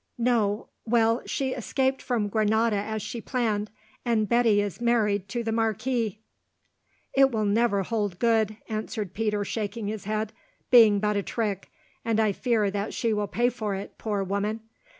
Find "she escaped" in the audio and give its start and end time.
1.27-2.01